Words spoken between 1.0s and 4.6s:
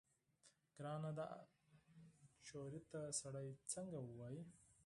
دا الک ته سړی څنګه ووايي.